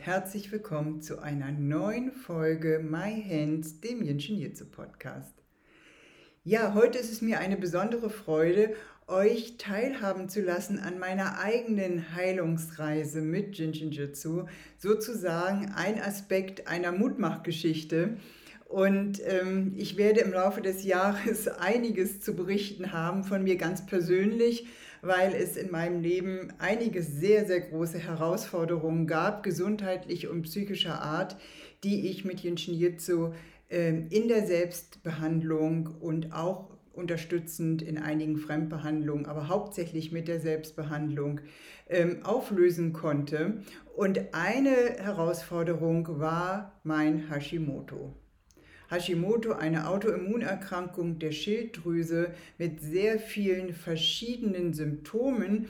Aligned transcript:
Herzlich 0.00 0.52
willkommen 0.52 1.00
zu 1.00 1.18
einer 1.20 1.50
neuen 1.50 2.12
Folge 2.12 2.80
My 2.80 3.24
Hands, 3.28 3.80
dem 3.80 4.02
Jitsu 4.02 4.64
Podcast. 4.66 5.34
Ja, 6.44 6.74
heute 6.74 6.98
ist 6.98 7.10
es 7.10 7.22
mir 7.22 7.40
eine 7.40 7.56
besondere 7.56 8.10
Freude, 8.10 8.74
euch 9.08 9.56
teilhaben 9.58 10.28
zu 10.28 10.42
lassen 10.42 10.78
an 10.78 10.98
meiner 10.98 11.38
eigenen 11.40 12.14
Heilungsreise 12.14 13.20
mit 13.20 13.58
Jinshin 13.58 13.90
Jitsu, 13.90 14.46
sozusagen 14.78 15.72
ein 15.74 16.00
Aspekt 16.00 16.68
einer 16.68 16.92
Mutmachgeschichte. 16.92 18.16
Und 18.68 19.20
ähm, 19.24 19.74
ich 19.76 19.96
werde 19.96 20.20
im 20.20 20.32
Laufe 20.32 20.60
des 20.60 20.84
Jahres 20.84 21.48
einiges 21.58 22.20
zu 22.20 22.34
berichten 22.34 22.92
haben 22.92 23.24
von 23.24 23.42
mir 23.42 23.56
ganz 23.56 23.86
persönlich, 23.86 24.66
weil 25.06 25.34
es 25.34 25.56
in 25.56 25.70
meinem 25.70 26.00
Leben 26.00 26.52
einige 26.58 27.02
sehr, 27.02 27.46
sehr 27.46 27.60
große 27.60 27.98
Herausforderungen 27.98 29.06
gab, 29.06 29.42
gesundheitlich 29.42 30.28
und 30.28 30.42
psychischer 30.42 31.00
Art, 31.00 31.36
die 31.84 32.08
ich 32.08 32.24
mit 32.24 32.40
Jinshin 32.40 32.74
Jitsu 32.74 33.32
äh, 33.68 33.90
in 33.90 34.28
der 34.28 34.46
Selbstbehandlung 34.46 35.96
und 36.00 36.32
auch 36.32 36.76
unterstützend 36.92 37.82
in 37.82 37.98
einigen 37.98 38.38
Fremdbehandlungen, 38.38 39.26
aber 39.26 39.48
hauptsächlich 39.48 40.12
mit 40.12 40.28
der 40.28 40.40
Selbstbehandlung 40.40 41.40
ähm, 41.88 42.24
auflösen 42.24 42.92
konnte. 42.92 43.62
Und 43.94 44.20
eine 44.32 44.74
Herausforderung 44.98 46.18
war 46.18 46.80
mein 46.82 47.28
Hashimoto. 47.30 48.14
Hashimoto 48.90 49.52
eine 49.52 49.88
Autoimmunerkrankung 49.88 51.18
der 51.18 51.32
Schilddrüse 51.32 52.34
mit 52.58 52.80
sehr 52.80 53.18
vielen 53.18 53.72
verschiedenen 53.72 54.74
Symptomen. 54.74 55.68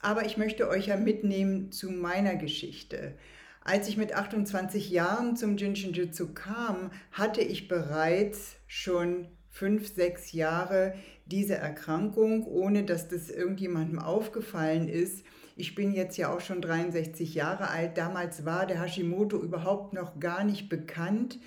Aber 0.00 0.24
ich 0.24 0.36
möchte 0.36 0.68
euch 0.68 0.86
ja 0.86 0.96
mitnehmen 0.96 1.72
zu 1.72 1.90
meiner 1.90 2.36
Geschichte. 2.36 3.14
Als 3.62 3.88
ich 3.88 3.96
mit 3.96 4.14
28 4.14 4.90
Jahren 4.90 5.36
zum 5.36 5.56
Jinshin 5.56 5.92
Jitsu 5.92 6.28
kam, 6.32 6.92
hatte 7.10 7.40
ich 7.40 7.66
bereits 7.66 8.54
schon 8.68 9.26
fünf, 9.50 9.92
sechs 9.92 10.32
Jahre 10.32 10.94
diese 11.24 11.56
Erkrankung, 11.56 12.46
ohne 12.46 12.84
dass 12.84 13.08
das 13.08 13.30
irgendjemandem 13.30 13.98
aufgefallen 13.98 14.88
ist. 14.88 15.24
Ich 15.56 15.74
bin 15.74 15.92
jetzt 15.92 16.16
ja 16.16 16.32
auch 16.32 16.40
schon 16.40 16.60
63 16.60 17.34
Jahre 17.34 17.70
alt. 17.70 17.98
Damals 17.98 18.44
war 18.44 18.66
der 18.66 18.80
Hashimoto 18.80 19.42
überhaupt 19.42 19.94
noch 19.94 20.20
gar 20.20 20.44
nicht 20.44 20.68
bekannt 20.68 21.38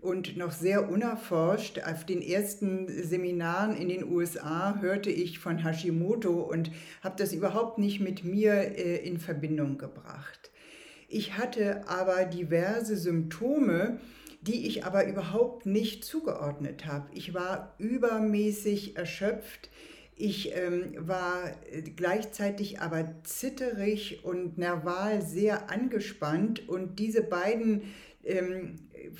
und 0.00 0.36
noch 0.36 0.52
sehr 0.52 0.90
unerforscht. 0.90 1.80
Auf 1.80 2.04
den 2.04 2.22
ersten 2.22 2.88
Seminaren 2.88 3.76
in 3.76 3.88
den 3.88 4.10
USA 4.10 4.78
hörte 4.80 5.10
ich 5.10 5.38
von 5.38 5.58
Hashimoto 5.58 6.40
und 6.40 6.70
habe 7.02 7.16
das 7.18 7.32
überhaupt 7.32 7.78
nicht 7.78 8.00
mit 8.00 8.24
mir 8.24 8.52
äh, 8.52 8.96
in 8.96 9.18
Verbindung 9.18 9.78
gebracht. 9.78 10.50
Ich 11.08 11.36
hatte 11.36 11.88
aber 11.88 12.24
diverse 12.24 12.96
Symptome, 12.96 13.98
die 14.42 14.66
ich 14.66 14.84
aber 14.84 15.06
überhaupt 15.06 15.66
nicht 15.66 16.04
zugeordnet 16.04 16.86
habe. 16.86 17.08
Ich 17.12 17.34
war 17.34 17.74
übermäßig 17.78 18.96
erschöpft. 18.96 19.70
Ich 20.14 20.54
ähm, 20.54 20.94
war 20.98 21.50
gleichzeitig 21.96 22.80
aber 22.80 23.22
zitterig 23.24 24.24
und 24.24 24.58
nerval 24.58 25.22
sehr 25.22 25.70
angespannt 25.70 26.68
und 26.68 26.98
diese 26.98 27.22
beiden 27.22 27.82
ähm, 28.24 28.76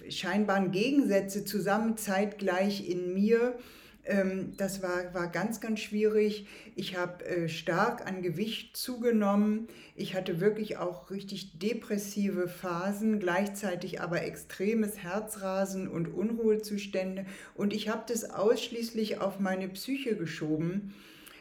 scheinbaren 0.09 0.71
Gegensätze 0.71 1.45
zusammen 1.45 1.97
zeitgleich 1.97 2.89
in 2.89 3.15
mir 3.15 3.59
ähm, 4.05 4.55
das 4.57 4.83
war, 4.83 5.13
war 5.15 5.29
ganz, 5.29 5.61
ganz 5.61 5.81
schwierig. 5.81 6.47
Ich 6.75 6.97
habe 6.97 7.25
äh, 7.25 7.49
stark 7.49 8.07
an 8.07 8.23
Gewicht 8.23 8.77
zugenommen. 8.77 9.69
Ich 9.95 10.15
hatte 10.15 10.41
wirklich 10.41 10.79
auch 10.79 11.11
richtig 11.11 11.59
depressive 11.59 12.49
Phasen, 12.49 13.21
gleichzeitig 13.21 14.01
aber 14.01 14.23
extremes 14.23 14.99
Herzrasen 14.99 15.87
und 15.87 16.09
Unruhezustände. 16.09 17.27
Und 17.55 17.73
ich 17.73 17.89
habe 17.89 18.03
das 18.09 18.31
ausschließlich 18.31 19.21
auf 19.21 19.39
meine 19.39 19.69
Psyche 19.69 20.17
geschoben. 20.17 20.95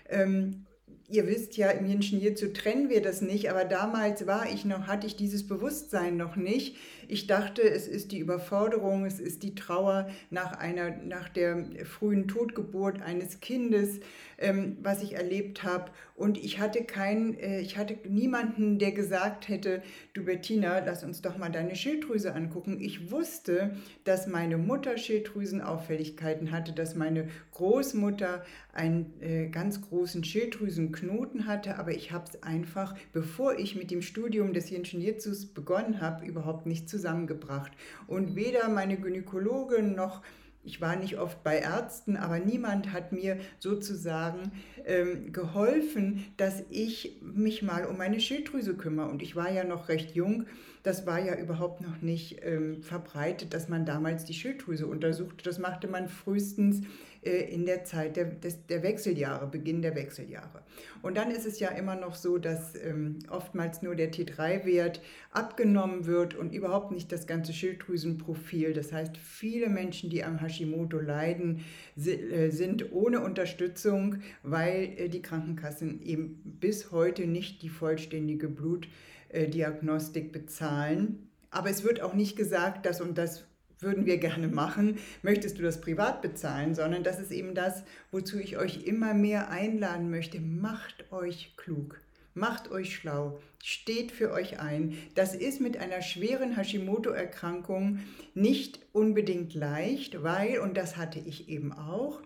Ähm, 0.09 0.65
ihr 1.09 1.27
wisst 1.27 1.57
ja, 1.57 1.69
im 1.71 1.85
Jinshin 1.85 2.21
Jitsu 2.21 2.47
trennen 2.53 2.89
wir 2.89 3.01
das 3.01 3.21
nicht, 3.21 3.49
aber 3.49 3.65
damals 3.65 4.27
war 4.27 4.49
ich 4.51 4.65
noch, 4.65 4.87
hatte 4.87 5.07
ich 5.07 5.15
dieses 5.15 5.47
Bewusstsein 5.47 6.17
noch 6.17 6.35
nicht. 6.35 6.77
Ich 7.07 7.25
dachte, 7.25 7.63
es 7.63 7.87
ist 7.87 8.11
die 8.11 8.19
Überforderung, 8.19 9.05
es 9.05 9.19
ist 9.19 9.41
die 9.41 9.55
Trauer 9.55 10.07
nach 10.29 10.53
einer, 10.53 10.95
nach 10.97 11.27
der 11.27 11.65
frühen 11.85 12.27
Totgeburt 12.27 13.01
eines 13.01 13.39
Kindes, 13.39 13.99
ähm, 14.37 14.77
was 14.83 15.01
ich 15.01 15.13
erlebt 15.13 15.63
habe. 15.63 15.91
Und 16.15 16.37
ich 16.37 16.59
hatte 16.59 16.83
keinen, 16.83 17.33
äh, 17.39 17.61
ich 17.61 17.77
hatte 17.77 17.97
niemanden, 18.07 18.77
der 18.77 18.91
gesagt 18.91 19.47
hätte, 19.47 19.81
du 20.13 20.23
Bettina, 20.23 20.79
lass 20.85 21.03
uns 21.03 21.21
doch 21.21 21.37
mal 21.37 21.49
deine 21.49 21.75
Schilddrüse 21.75 22.35
angucken. 22.35 22.79
Ich 22.79 23.09
wusste, 23.09 23.75
dass 24.03 24.27
meine 24.27 24.57
Mutter 24.57 24.97
Schilddrüsenauffälligkeiten 24.97 26.51
hatte, 26.51 26.73
dass 26.73 26.93
meine 26.93 27.29
Großmutter 27.53 28.43
einen 28.71 29.13
äh, 29.21 29.47
ganz 29.47 29.81
großen 29.81 30.23
Schilddrüsenknoten 30.23 30.98
hatte, 31.47 31.79
aber 31.79 31.91
ich 31.91 32.11
habe 32.11 32.25
es 32.31 32.43
einfach, 32.43 32.95
bevor 33.13 33.57
ich 33.57 33.75
mit 33.75 33.89
dem 33.89 34.03
Studium 34.03 34.53
des 34.53 34.69
Jinshin 34.69 35.01
Jitsus 35.01 35.47
begonnen 35.47 36.01
habe, 36.01 36.25
überhaupt 36.25 36.65
nicht 36.67 36.87
zu 36.87 36.99
zusammengebracht. 36.99 37.71
Und 38.07 38.35
weder 38.35 38.69
meine 38.69 38.97
Gynäkologin 38.97 39.95
noch 39.95 40.21
ich 40.61 40.81
war 40.81 40.97
nicht 40.97 41.17
oft 41.17 41.41
bei 41.41 41.59
Ärzten, 41.59 42.17
aber 42.17 42.37
niemand 42.37 42.91
hat 42.91 43.13
mir 43.13 43.37
sozusagen 43.59 44.51
ähm, 44.85 45.31
geholfen, 45.31 46.25
dass 46.35 46.63
ich 46.69 47.17
mich 47.21 47.63
mal 47.63 47.85
um 47.85 47.97
meine 47.97 48.19
Schilddrüse 48.19 48.75
kümmere. 48.75 49.09
Und 49.09 49.23
ich 49.23 49.37
war 49.37 49.49
ja 49.49 49.63
noch 49.63 49.87
recht 49.87 50.15
jung. 50.15 50.47
Das 50.83 51.07
war 51.07 51.17
ja 51.17 51.35
überhaupt 51.35 51.79
noch 51.79 52.01
nicht 52.01 52.41
ähm, 52.43 52.83
verbreitet, 52.83 53.53
dass 53.53 53.69
man 53.69 53.85
damals 53.85 54.25
die 54.25 54.33
Schilddrüse 54.33 54.85
untersuchte. 54.85 55.45
Das 55.45 55.59
machte 55.59 55.87
man 55.87 56.09
frühestens 56.09 56.81
in 57.21 57.65
der 57.65 57.83
Zeit 57.83 58.15
der, 58.15 58.25
des, 58.25 58.65
der 58.67 58.83
Wechseljahre, 58.83 59.47
Beginn 59.47 59.81
der 59.81 59.95
Wechseljahre. 59.95 60.63
Und 61.01 61.17
dann 61.17 61.31
ist 61.31 61.45
es 61.45 61.59
ja 61.59 61.69
immer 61.69 61.95
noch 61.95 62.15
so, 62.15 62.37
dass 62.37 62.75
ähm, 62.75 63.19
oftmals 63.29 63.81
nur 63.81 63.95
der 63.95 64.11
T3-Wert 64.11 65.01
abgenommen 65.31 66.05
wird 66.05 66.35
und 66.35 66.53
überhaupt 66.53 66.91
nicht 66.91 67.11
das 67.11 67.27
ganze 67.27 67.53
Schilddrüsenprofil. 67.53 68.73
Das 68.73 68.91
heißt, 68.91 69.17
viele 69.17 69.69
Menschen, 69.69 70.09
die 70.09 70.23
am 70.23 70.39
Hashimoto 70.39 70.99
leiden, 70.99 71.65
äh, 71.97 72.49
sind 72.49 72.91
ohne 72.91 73.21
Unterstützung, 73.21 74.17
weil 74.43 74.93
äh, 74.97 75.09
die 75.09 75.21
Krankenkassen 75.21 76.01
eben 76.01 76.41
bis 76.59 76.91
heute 76.91 77.27
nicht 77.27 77.61
die 77.61 77.69
vollständige 77.69 78.49
Blutdiagnostik 78.49 80.31
bezahlen. 80.31 81.29
Aber 81.51 81.69
es 81.69 81.83
wird 81.83 82.01
auch 82.01 82.13
nicht 82.13 82.35
gesagt, 82.35 82.85
dass 82.85 83.01
und 83.01 83.17
das 83.17 83.45
würden 83.79 84.05
wir 84.05 84.17
gerne 84.17 84.47
machen, 84.47 84.97
möchtest 85.21 85.57
du 85.57 85.63
das 85.63 85.81
privat 85.81 86.21
bezahlen, 86.21 86.75
sondern 86.75 87.03
das 87.03 87.19
ist 87.19 87.31
eben 87.31 87.55
das, 87.55 87.83
wozu 88.11 88.37
ich 88.39 88.57
euch 88.57 88.83
immer 88.83 89.13
mehr 89.13 89.49
einladen 89.49 90.09
möchte. 90.09 90.39
Macht 90.39 91.11
euch 91.11 91.53
klug. 91.57 91.99
Macht 92.35 92.71
euch 92.71 92.95
schlau, 92.95 93.41
steht 93.61 94.11
für 94.11 94.31
euch 94.31 94.59
ein. 94.59 94.97
Das 95.15 95.35
ist 95.35 95.59
mit 95.59 95.77
einer 95.77 96.01
schweren 96.01 96.55
Hashimoto-Erkrankung 96.55 97.99
nicht 98.33 98.79
unbedingt 98.93 99.55
leicht, 99.55 100.23
weil, 100.23 100.59
und 100.59 100.77
das 100.77 100.95
hatte 100.95 101.19
ich 101.19 101.49
eben 101.49 101.73
auch, 101.73 102.21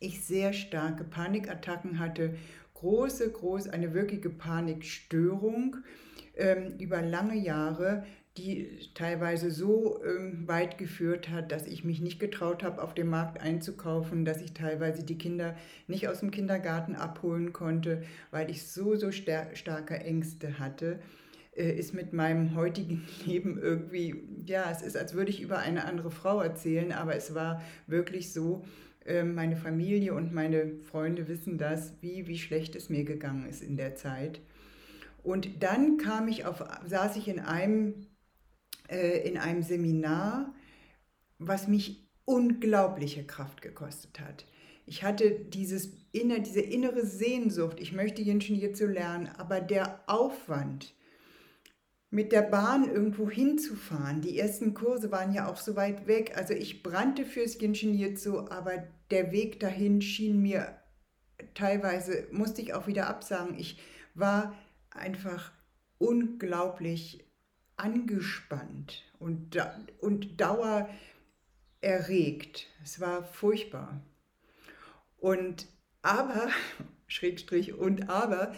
ich 0.00 0.24
sehr 0.24 0.52
starke 0.52 1.04
Panikattacken 1.04 1.98
hatte, 1.98 2.36
große, 2.74 3.30
groß, 3.30 3.68
eine 3.68 3.92
wirkliche 3.92 4.30
Panikstörung 4.30 5.76
ähm, 6.36 6.76
über 6.78 7.02
lange 7.02 7.36
Jahre, 7.36 8.06
die 8.38 8.90
teilweise 8.94 9.50
so 9.50 10.00
ähm, 10.04 10.46
weit 10.46 10.78
geführt 10.78 11.28
hat, 11.28 11.52
dass 11.52 11.66
ich 11.66 11.84
mich 11.84 12.00
nicht 12.00 12.20
getraut 12.20 12.62
habe, 12.62 12.82
auf 12.82 12.94
dem 12.94 13.10
Markt 13.10 13.40
einzukaufen, 13.40 14.24
dass 14.24 14.40
ich 14.40 14.52
teilweise 14.52 15.04
die 15.04 15.18
Kinder 15.18 15.56
nicht 15.86 16.08
aus 16.08 16.20
dem 16.20 16.30
Kindergarten 16.30 16.94
abholen 16.94 17.52
konnte, 17.52 18.02
weil 18.30 18.50
ich 18.50 18.66
so, 18.66 18.96
so 18.96 19.10
starke 19.10 19.98
Ängste 19.98 20.58
hatte 20.58 21.00
äh, 21.56 21.72
ist 21.72 21.92
mit 21.92 22.12
meinem 22.12 22.54
heutigen 22.54 23.06
Leben 23.26 23.58
irgendwie, 23.58 24.22
ja, 24.46 24.70
es 24.70 24.82
ist, 24.82 24.96
als 24.96 25.14
würde 25.14 25.30
ich 25.30 25.42
über 25.42 25.58
eine 25.58 25.84
andere 25.84 26.10
Frau 26.10 26.40
erzählen, 26.40 26.92
aber 26.92 27.16
es 27.16 27.34
war 27.34 27.62
wirklich 27.86 28.32
so, 28.32 28.64
äh, 29.04 29.24
meine 29.24 29.56
Familie 29.56 30.14
und 30.14 30.32
meine 30.32 30.72
Freunde 30.90 31.28
wissen 31.28 31.58
das, 31.58 31.94
wie, 32.00 32.26
wie 32.26 32.38
schlecht 32.38 32.76
es 32.76 32.88
mir 32.90 33.04
gegangen 33.04 33.48
ist 33.48 33.62
in 33.62 33.76
der 33.76 33.94
Zeit. 33.94 34.40
Und 35.24 35.62
dann 35.62 35.96
kam 35.96 36.28
ich 36.28 36.46
auf, 36.46 36.64
saß 36.86 37.16
ich 37.16 37.28
in 37.28 37.40
einem 37.40 38.06
in 38.88 39.38
einem 39.38 39.62
Seminar, 39.62 40.54
was 41.38 41.68
mich 41.68 42.08
unglaubliche 42.24 43.24
Kraft 43.24 43.62
gekostet 43.62 44.20
hat. 44.20 44.46
Ich 44.86 45.02
hatte 45.02 45.30
dieses 45.30 45.90
inner, 46.12 46.38
diese 46.38 46.60
innere 46.60 47.04
Sehnsucht, 47.04 47.78
ich 47.80 47.92
möchte 47.92 48.22
Yin 48.22 48.40
zu 48.74 48.86
lernen, 48.86 49.28
aber 49.36 49.60
der 49.60 50.02
Aufwand, 50.06 50.94
mit 52.10 52.32
der 52.32 52.42
Bahn 52.42 52.90
irgendwo 52.90 53.30
hinzufahren. 53.30 54.22
Die 54.22 54.38
ersten 54.38 54.72
Kurse 54.72 55.12
waren 55.12 55.32
ja 55.32 55.46
auch 55.48 55.58
so 55.58 55.76
weit 55.76 56.06
weg. 56.06 56.36
Also 56.36 56.54
ich 56.54 56.82
brannte 56.82 57.24
fürs 57.24 57.60
Yin 57.60 57.74
Jitsu, 57.74 58.38
aber 58.48 58.84
der 59.10 59.30
Weg 59.30 59.60
dahin 59.60 60.00
schien 60.00 60.40
mir 60.40 60.78
teilweise, 61.54 62.26
musste 62.30 62.62
ich 62.62 62.72
auch 62.72 62.86
wieder 62.86 63.08
absagen. 63.08 63.58
Ich 63.58 63.78
war 64.14 64.54
einfach 64.90 65.52
unglaublich 65.98 67.27
angespannt 67.78 69.04
und, 69.18 69.56
und 70.00 70.40
dauererregt. 70.40 72.66
Es 72.82 73.00
war 73.00 73.24
furchtbar. 73.24 74.02
Und 75.18 75.66
aber, 76.02 76.50
Schrägstrich 77.06 77.72
und 77.74 78.10
aber, 78.10 78.54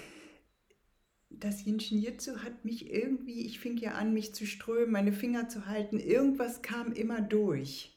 das 1.31 1.65
Jinshin 1.65 2.01
Jitsu 2.01 2.43
hat 2.43 2.65
mich 2.65 2.91
irgendwie, 2.91 3.47
ich 3.47 3.61
fing 3.61 3.77
ja 3.79 3.93
an, 3.93 4.13
mich 4.13 4.35
zu 4.35 4.47
strömen, 4.47 4.91
meine 4.91 5.13
Finger 5.13 5.49
zu 5.49 5.67
halten. 5.67 6.01
Irgendwas 6.01 6.61
kam 6.61 6.93
immer 6.93 7.21
durch. 7.21 7.97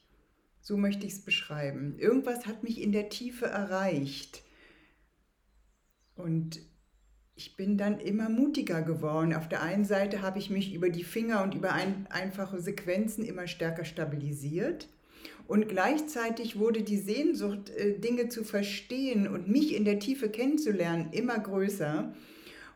So 0.60 0.76
möchte 0.76 1.04
ich 1.06 1.14
es 1.14 1.24
beschreiben. 1.24 1.98
Irgendwas 1.98 2.46
hat 2.46 2.62
mich 2.62 2.80
in 2.80 2.92
der 2.92 3.08
Tiefe 3.10 3.46
erreicht. 3.46 4.44
Und 6.14 6.60
ich 7.36 7.56
bin 7.56 7.76
dann 7.76 7.98
immer 7.98 8.28
mutiger 8.28 8.82
geworden. 8.82 9.34
Auf 9.34 9.48
der 9.48 9.62
einen 9.62 9.84
Seite 9.84 10.22
habe 10.22 10.38
ich 10.38 10.50
mich 10.50 10.72
über 10.72 10.88
die 10.88 11.02
Finger 11.02 11.42
und 11.42 11.54
über 11.54 11.72
ein, 11.72 12.06
einfache 12.10 12.60
Sequenzen 12.60 13.24
immer 13.24 13.48
stärker 13.48 13.84
stabilisiert. 13.84 14.88
Und 15.46 15.68
gleichzeitig 15.68 16.58
wurde 16.58 16.82
die 16.82 16.96
Sehnsucht, 16.96 17.70
äh, 17.70 17.98
Dinge 17.98 18.28
zu 18.28 18.44
verstehen 18.44 19.26
und 19.26 19.48
mich 19.48 19.74
in 19.74 19.84
der 19.84 19.98
Tiefe 19.98 20.30
kennenzulernen, 20.30 21.08
immer 21.12 21.38
größer. 21.38 22.14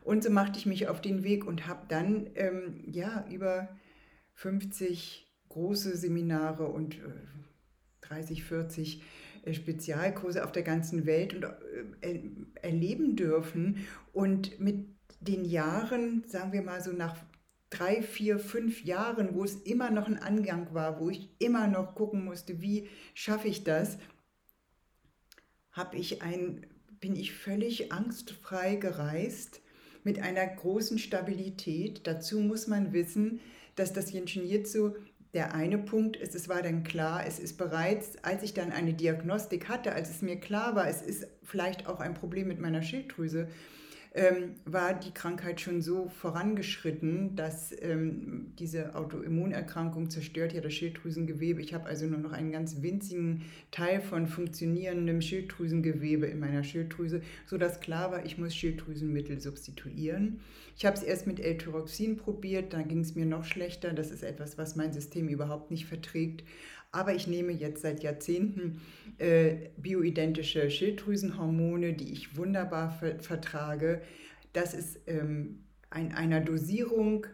Und 0.03 0.23
so 0.23 0.29
machte 0.29 0.59
ich 0.59 0.65
mich 0.65 0.87
auf 0.87 1.01
den 1.01 1.23
Weg 1.23 1.45
und 1.47 1.67
habe 1.67 1.85
dann 1.87 2.29
ähm, 2.35 2.83
ja, 2.91 3.25
über 3.31 3.69
50 4.33 5.25
große 5.49 5.95
Seminare 5.95 6.67
und 6.67 6.95
äh, 6.95 6.99
30, 8.01 8.43
40 8.43 8.97
äh, 8.97 9.03
Spezialkurse 9.51 10.43
auf 10.43 10.51
der 10.51 10.63
ganzen 10.63 11.05
Welt 11.05 11.33
und, 11.33 11.43
äh, 12.01 12.19
erleben 12.61 13.15
dürfen. 13.15 13.87
Und 14.13 14.59
mit 14.59 14.87
den 15.19 15.45
Jahren, 15.45 16.23
sagen 16.27 16.51
wir 16.53 16.61
mal 16.61 16.81
so 16.81 16.91
nach 16.91 17.15
drei, 17.69 18.01
vier, 18.01 18.39
fünf 18.39 18.83
Jahren, 18.83 19.35
wo 19.35 19.43
es 19.43 19.55
immer 19.55 19.91
noch 19.91 20.07
ein 20.07 20.17
Angang 20.17 20.73
war, 20.73 20.99
wo 20.99 21.09
ich 21.09 21.29
immer 21.39 21.67
noch 21.67 21.95
gucken 21.95 22.25
musste, 22.25 22.61
wie 22.61 22.89
schaffe 23.13 23.47
ich 23.47 23.63
das, 23.63 23.97
habe 25.71 25.97
ich 25.97 26.21
ein, 26.21 26.65
bin 26.99 27.15
ich 27.15 27.33
völlig 27.33 27.91
angstfrei 27.91 28.75
gereist 28.75 29.61
mit 30.03 30.19
einer 30.19 30.45
großen 30.47 30.97
Stabilität. 30.97 32.07
Dazu 32.07 32.39
muss 32.39 32.67
man 32.67 32.91
wissen, 32.93 33.39
dass 33.75 33.93
das 33.93 34.11
Jinshin 34.11 34.47
Jitsu 34.47 34.93
der 35.33 35.53
eine 35.53 35.77
Punkt 35.77 36.17
ist, 36.17 36.33
es 36.33 36.49
war 36.49 36.61
dann 36.61 36.83
klar, 36.83 37.23
es 37.25 37.39
ist 37.39 37.57
bereits, 37.57 38.23
als 38.23 38.41
ich 38.43 38.53
dann 38.53 38.71
eine 38.71 38.93
Diagnostik 38.93 39.69
hatte, 39.69 39.93
als 39.93 40.09
es 40.09 40.21
mir 40.21 40.39
klar 40.39 40.75
war, 40.75 40.87
es 40.87 41.01
ist 41.01 41.27
vielleicht 41.43 41.87
auch 41.87 41.99
ein 41.99 42.15
Problem 42.15 42.47
mit 42.47 42.59
meiner 42.59 42.81
Schilddrüse, 42.81 43.47
ähm, 44.15 44.55
war 44.65 44.93
die 44.93 45.11
Krankheit 45.11 45.61
schon 45.61 45.81
so 45.81 46.09
vorangeschritten, 46.09 47.35
dass 47.35 47.75
ähm, 47.79 48.53
diese 48.57 48.95
Autoimmunerkrankung 48.95 50.09
zerstört 50.09 50.51
ja 50.53 50.61
das 50.61 50.73
Schilddrüsengewebe. 50.73 51.61
Ich 51.61 51.75
habe 51.75 51.85
also 51.85 52.07
nur 52.07 52.17
noch 52.17 52.31
einen 52.31 52.51
ganz 52.51 52.81
winzigen 52.81 53.43
Teil 53.69 54.01
von 54.01 54.25
funktionierendem 54.25 55.21
Schilddrüsengewebe 55.21 56.25
in 56.25 56.39
meiner 56.39 56.63
Schilddrüse, 56.63 57.21
sodass 57.45 57.81
klar 57.81 58.11
war, 58.11 58.25
ich 58.25 58.39
muss 58.39 58.55
Schilddrüsenmittel 58.55 59.39
substituieren. 59.39 60.39
Ich 60.75 60.85
habe 60.85 60.95
es 60.95 61.03
erst 61.03 61.27
mit 61.27 61.39
L-Tyroxin 61.39 62.17
probiert, 62.17 62.73
da 62.73 62.81
ging 62.81 63.01
es 63.01 63.13
mir 63.13 63.25
noch 63.25 63.43
schlechter. 63.43 63.93
Das 63.93 64.11
ist 64.11 64.23
etwas, 64.23 64.57
was 64.57 64.75
mein 64.75 64.93
System 64.93 65.27
überhaupt 65.27 65.71
nicht 65.71 65.85
verträgt. 65.85 66.43
Aber 66.91 67.13
ich 67.13 67.27
nehme 67.27 67.51
jetzt 67.51 67.81
seit 67.81 68.01
Jahrzehnten 68.01 68.81
äh, 69.19 69.69
bioidentische 69.77 70.71
Schilddrüsenhormone, 70.71 71.93
die 71.93 72.11
ich 72.11 72.35
wunderbar 72.35 72.91
ver 72.91 73.19
vertrage. 73.19 74.01
Das 74.53 74.73
ist 74.73 74.99
ähm, 75.05 75.65
ein, 75.91 76.13
einer 76.13 76.41
Dosierung, 76.41 77.27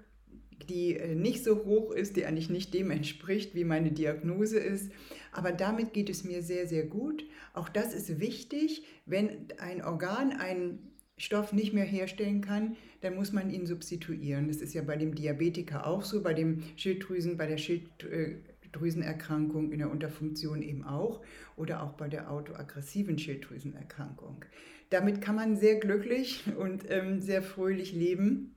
die 0.69 0.97
äh, 0.97 1.15
nicht 1.15 1.43
so 1.43 1.63
hoch 1.63 1.91
ist, 1.91 2.17
die 2.17 2.25
eigentlich 2.25 2.49
nicht 2.49 2.73
dem 2.73 2.91
entspricht, 2.91 3.55
wie 3.55 3.63
meine 3.63 3.91
Diagnose 3.91 4.59
ist. 4.59 4.91
Aber 5.31 5.51
damit 5.51 5.93
geht 5.93 6.09
es 6.09 6.23
mir 6.23 6.41
sehr, 6.41 6.67
sehr 6.67 6.83
gut. 6.85 7.25
Auch 7.53 7.69
das 7.69 7.93
ist 7.93 8.19
wichtig, 8.19 8.83
wenn 9.05 9.47
ein 9.59 9.83
Organ 9.83 10.33
einen 10.33 10.91
Stoff 11.17 11.53
nicht 11.53 11.73
mehr 11.73 11.85
herstellen 11.85 12.41
kann, 12.41 12.75
dann 12.99 13.15
muss 13.15 13.31
man 13.31 13.49
ihn 13.49 13.65
substituieren. 13.65 14.49
Das 14.49 14.57
ist 14.57 14.73
ja 14.73 14.81
bei 14.81 14.97
dem 14.97 15.15
Diabetiker 15.15 15.87
auch 15.87 16.03
so, 16.03 16.21
bei 16.21 16.33
dem 16.33 16.63
Schilddrüsen, 16.75 17.37
bei 17.37 17.47
der 17.47 17.57
Schilddrüsen. 17.57 18.11
Äh, 18.11 18.54
Schilddrüsenerkrankung 18.75 19.71
in 19.71 19.79
der 19.79 19.89
Unterfunktion 19.89 20.61
eben 20.61 20.83
auch 20.83 21.21
oder 21.55 21.83
auch 21.83 21.93
bei 21.93 22.07
der 22.07 22.31
autoaggressiven 22.31 23.17
Schilddrüsenerkrankung. 23.17 24.43
Damit 24.89 25.21
kann 25.21 25.35
man 25.35 25.55
sehr 25.55 25.79
glücklich 25.79 26.43
und 26.57 26.89
ähm, 26.89 27.21
sehr 27.21 27.41
fröhlich 27.41 27.93
leben. 27.93 28.55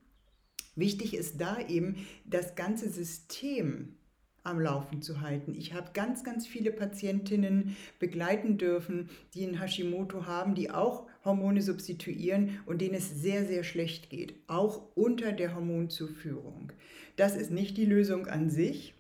Wichtig 0.75 1.15
ist 1.15 1.41
da 1.41 1.59
eben, 1.67 2.07
das 2.25 2.55
ganze 2.55 2.89
System 2.89 3.95
am 4.45 4.61
Laufen 4.61 5.03
zu 5.03 5.21
halten. 5.21 5.55
Ich 5.55 5.75
habe 5.75 5.91
ganz, 5.93 6.25
ganz 6.25 6.47
viele 6.47 6.71
Patientinnen 6.71 7.77
begleiten 7.99 8.57
dürfen, 8.57 9.11
die 9.35 9.45
einen 9.45 9.61
Hashimoto 9.61 10.27
haben, 10.27 10.55
die 10.55 10.71
auch 10.71 11.07
Hormone 11.25 11.61
substituieren 11.61 12.61
und 12.65 12.81
denen 12.81 12.95
es 12.95 13.21
sehr, 13.21 13.45
sehr 13.45 13.65
schlecht 13.65 14.11
geht, 14.11 14.35
auch 14.47 14.83
unter 14.95 15.33
der 15.33 15.55
Hormonzuführung. 15.55 16.73
Das 17.17 17.37
ist 17.37 17.51
nicht 17.51 17.77
die 17.77 17.85
Lösung 17.85 18.29
an 18.29 18.49
sich, 18.49 18.95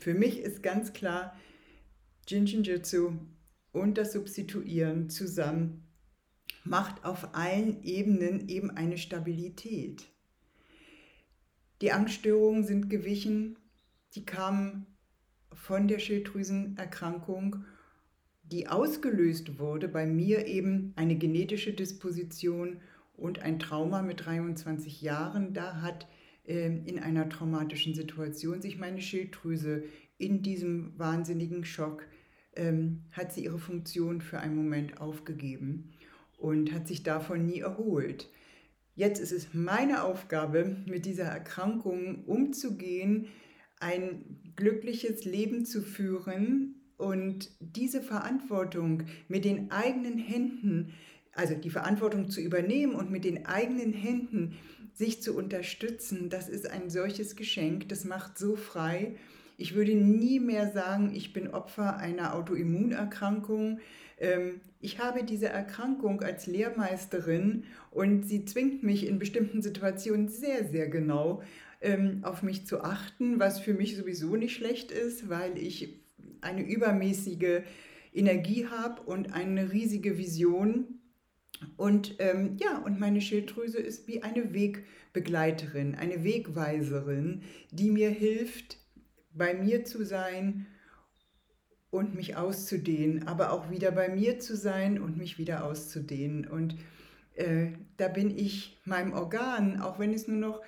für 0.00 0.14
mich 0.14 0.40
ist 0.40 0.62
ganz 0.62 0.92
klar, 0.92 1.36
Jinshinjutsu 2.28 3.12
und 3.72 3.98
das 3.98 4.12
Substituieren 4.12 5.10
zusammen 5.10 5.82
macht 6.64 7.04
auf 7.04 7.34
allen 7.34 7.82
Ebenen 7.84 8.48
eben 8.48 8.70
eine 8.70 8.98
Stabilität. 8.98 10.06
Die 11.80 11.92
Angststörungen 11.92 12.64
sind 12.64 12.88
gewichen, 12.88 13.58
die 14.14 14.24
kamen 14.24 14.86
von 15.52 15.88
der 15.88 15.98
Schilddrüsenerkrankung, 15.98 17.64
die 18.42 18.68
ausgelöst 18.68 19.58
wurde, 19.58 19.88
bei 19.88 20.06
mir 20.06 20.46
eben 20.46 20.92
eine 20.96 21.16
genetische 21.16 21.72
Disposition 21.72 22.80
und 23.16 23.40
ein 23.40 23.58
Trauma 23.58 24.02
mit 24.02 24.24
23 24.24 25.02
Jahren. 25.02 25.52
Da 25.52 25.80
hat 25.80 26.06
in 26.46 26.98
einer 26.98 27.28
traumatischen 27.28 27.94
Situation 27.94 28.62
sich 28.62 28.78
meine 28.78 29.00
Schilddrüse 29.00 29.84
in 30.18 30.42
diesem 30.42 30.98
wahnsinnigen 30.98 31.64
Schock 31.64 32.06
ähm, 32.54 33.02
hat 33.12 33.32
sie 33.32 33.44
ihre 33.44 33.58
Funktion 33.58 34.20
für 34.20 34.40
einen 34.40 34.56
Moment 34.56 35.00
aufgegeben 35.00 35.92
und 36.38 36.72
hat 36.72 36.88
sich 36.88 37.02
davon 37.02 37.46
nie 37.46 37.60
erholt. 37.60 38.30
Jetzt 38.94 39.20
ist 39.20 39.32
es 39.32 39.52
meine 39.52 40.04
Aufgabe, 40.04 40.76
mit 40.86 41.04
dieser 41.04 41.24
Erkrankung 41.24 42.24
umzugehen, 42.24 43.26
ein 43.78 44.52
glückliches 44.56 45.24
Leben 45.24 45.66
zu 45.66 45.82
führen 45.82 46.76
und 46.96 47.50
diese 47.60 48.00
Verantwortung 48.00 49.02
mit 49.28 49.44
den 49.44 49.70
eigenen 49.70 50.18
Händen, 50.18 50.94
also 51.32 51.54
die 51.54 51.68
Verantwortung 51.68 52.30
zu 52.30 52.40
übernehmen 52.40 52.94
und 52.94 53.10
mit 53.10 53.24
den 53.24 53.44
eigenen 53.44 53.92
Händen 53.92 54.56
sich 54.96 55.22
zu 55.22 55.36
unterstützen, 55.36 56.30
das 56.30 56.48
ist 56.48 56.70
ein 56.70 56.88
solches 56.88 57.36
Geschenk, 57.36 57.88
das 57.90 58.04
macht 58.04 58.38
so 58.38 58.56
frei. 58.56 59.16
Ich 59.58 59.74
würde 59.74 59.94
nie 59.94 60.40
mehr 60.40 60.72
sagen, 60.72 61.12
ich 61.14 61.32
bin 61.32 61.48
Opfer 61.48 61.98
einer 61.98 62.34
Autoimmunerkrankung. 62.34 63.80
Ähm, 64.18 64.60
ich 64.80 64.98
habe 64.98 65.22
diese 65.22 65.48
Erkrankung 65.48 66.22
als 66.22 66.46
Lehrmeisterin 66.46 67.64
und 67.90 68.26
sie 68.26 68.46
zwingt 68.46 68.82
mich 68.82 69.06
in 69.06 69.18
bestimmten 69.18 69.60
Situationen 69.60 70.28
sehr, 70.28 70.66
sehr 70.66 70.88
genau 70.88 71.42
ähm, 71.82 72.20
auf 72.22 72.42
mich 72.42 72.66
zu 72.66 72.80
achten, 72.80 73.38
was 73.38 73.60
für 73.60 73.74
mich 73.74 73.96
sowieso 73.96 74.36
nicht 74.36 74.54
schlecht 74.54 74.90
ist, 74.90 75.28
weil 75.28 75.58
ich 75.58 76.00
eine 76.40 76.62
übermäßige 76.62 77.62
Energie 78.14 78.66
habe 78.66 79.02
und 79.02 79.34
eine 79.34 79.72
riesige 79.72 80.16
Vision 80.16 81.00
und 81.76 82.16
ähm, 82.18 82.56
ja, 82.58 82.78
und 82.78 83.00
meine 83.00 83.20
Schilddrüse 83.20 83.78
ist 83.78 84.08
wie 84.08 84.22
eine 84.22 84.52
Wegbegleiterin, 84.52 85.94
eine 85.94 86.24
Wegweiserin, 86.24 87.42
die 87.70 87.90
mir 87.90 88.10
hilft, 88.10 88.78
bei 89.32 89.54
mir 89.54 89.84
zu 89.84 90.04
sein 90.04 90.66
und 91.90 92.14
mich 92.14 92.36
auszudehnen, 92.36 93.26
aber 93.26 93.52
auch 93.52 93.70
wieder 93.70 93.90
bei 93.90 94.08
mir 94.08 94.38
zu 94.38 94.56
sein 94.56 95.00
und 95.00 95.16
mich 95.16 95.38
wieder 95.38 95.64
auszudehnen. 95.64 96.46
Und 96.46 96.76
äh, 97.34 97.68
da 97.96 98.08
bin 98.08 98.36
ich 98.36 98.78
meinem 98.84 99.12
Organ, 99.12 99.80
auch 99.80 99.98
wenn 99.98 100.12
es 100.12 100.26
nur 100.28 100.38
noch 100.38 100.62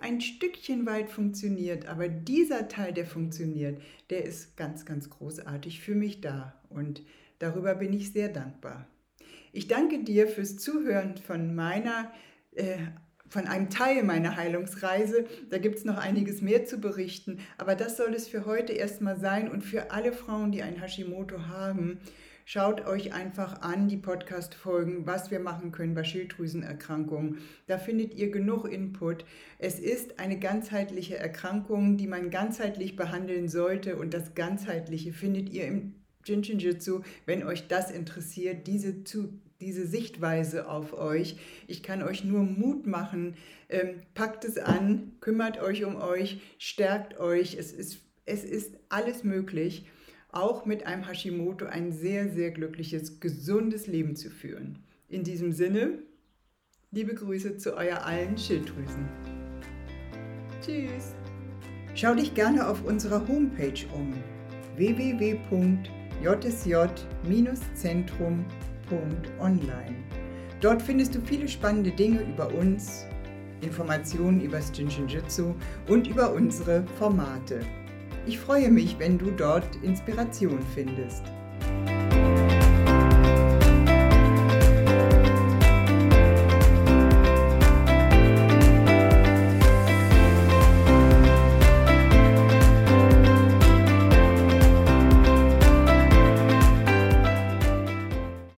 ein 0.00 0.20
Stückchen 0.20 0.86
weit 0.86 1.10
funktioniert, 1.10 1.86
aber 1.86 2.08
dieser 2.08 2.68
Teil, 2.68 2.92
der 2.92 3.06
funktioniert, 3.06 3.82
der 4.10 4.24
ist 4.24 4.56
ganz, 4.56 4.84
ganz 4.84 5.10
großartig 5.10 5.80
für 5.80 5.94
mich 5.94 6.20
da 6.20 6.54
und 6.68 7.02
darüber 7.38 7.74
bin 7.74 7.92
ich 7.92 8.12
sehr 8.12 8.28
dankbar. 8.28 8.86
Ich 9.52 9.68
danke 9.68 10.04
dir 10.04 10.28
fürs 10.28 10.56
Zuhören 10.56 11.16
von 11.16 11.54
meiner 11.54 12.12
äh, 12.54 12.78
von 13.28 13.46
einem 13.46 13.68
Teil 13.68 14.02
meiner 14.04 14.36
Heilungsreise. 14.36 15.26
Da 15.50 15.58
gibt 15.58 15.76
es 15.76 15.84
noch 15.84 15.98
einiges 15.98 16.40
mehr 16.40 16.64
zu 16.64 16.78
berichten, 16.78 17.40
aber 17.58 17.74
das 17.74 17.96
soll 17.96 18.14
es 18.14 18.26
für 18.26 18.46
heute 18.46 18.72
erstmal 18.72 19.18
sein 19.18 19.50
und 19.50 19.62
für 19.62 19.90
alle 19.90 20.12
Frauen, 20.12 20.50
die 20.50 20.62
ein 20.62 20.80
Hashimoto 20.80 21.46
haben. 21.46 22.00
Schaut 22.46 22.86
euch 22.86 23.12
einfach 23.12 23.60
an 23.60 23.88
die 23.88 23.98
Podcast-Folgen, 23.98 25.06
was 25.06 25.30
wir 25.30 25.38
machen 25.38 25.70
können 25.70 25.94
bei 25.94 26.02
Schilddrüsenerkrankungen. 26.02 27.40
Da 27.66 27.76
findet 27.76 28.14
ihr 28.14 28.30
genug 28.30 28.64
Input. 28.64 29.26
Es 29.58 29.78
ist 29.78 30.18
eine 30.18 30.38
ganzheitliche 30.38 31.18
Erkrankung, 31.18 31.98
die 31.98 32.06
man 32.06 32.30
ganzheitlich 32.30 32.96
behandeln 32.96 33.50
sollte 33.50 33.96
und 33.96 34.14
das 34.14 34.34
Ganzheitliche 34.34 35.12
findet 35.12 35.50
ihr 35.50 35.66
im 35.66 35.94
Jinshinjutsu, 36.28 37.00
wenn 37.26 37.42
euch 37.42 37.66
das 37.68 37.90
interessiert, 37.90 38.66
diese 38.66 39.04
zu 39.04 39.40
diese 39.60 39.86
Sichtweise 39.86 40.68
auf 40.68 40.92
euch. 40.96 41.36
Ich 41.66 41.82
kann 41.82 42.02
euch 42.02 42.24
nur 42.24 42.42
Mut 42.42 42.86
machen. 42.86 43.34
Ähm, 43.68 44.00
packt 44.14 44.44
es 44.44 44.56
an, 44.58 45.12
kümmert 45.20 45.60
euch 45.60 45.84
um 45.84 45.96
euch, 45.96 46.40
stärkt 46.58 47.18
euch. 47.18 47.56
Es 47.58 47.72
ist, 47.72 47.98
es 48.24 48.44
ist 48.44 48.76
alles 48.88 49.24
möglich, 49.24 49.86
auch 50.30 50.64
mit 50.64 50.86
einem 50.86 51.06
Hashimoto 51.06 51.66
ein 51.66 51.92
sehr, 51.92 52.28
sehr 52.28 52.50
glückliches, 52.50 53.20
gesundes 53.20 53.86
Leben 53.86 54.16
zu 54.16 54.30
führen. 54.30 54.78
In 55.08 55.24
diesem 55.24 55.52
Sinne, 55.52 55.98
liebe 56.90 57.14
Grüße 57.14 57.56
zu 57.56 57.76
euer 57.76 58.04
allen 58.04 58.38
Schilddrüsen. 58.38 59.08
Tschüss. 60.64 61.14
Schau 61.94 62.14
dich 62.14 62.34
gerne 62.34 62.68
auf 62.68 62.84
unserer 62.84 63.26
Homepage 63.26 63.86
um 63.92 64.12
www.jsj-zentrum.de 64.76 65.97
online. 69.40 69.96
Dort 70.60 70.82
findest 70.82 71.14
du 71.14 71.20
viele 71.20 71.46
spannende 71.46 71.92
Dinge 71.92 72.22
über 72.22 72.52
uns, 72.52 73.06
Informationen 73.60 74.40
über 74.40 74.60
Shinjitsu 74.60 75.54
und 75.88 76.06
über 76.06 76.32
unsere 76.32 76.84
Formate. 76.98 77.60
Ich 78.26 78.38
freue 78.38 78.70
mich, 78.70 78.98
wenn 78.98 79.18
du 79.18 79.30
dort 79.30 79.76
Inspiration 79.82 80.58
findest. 80.74 81.22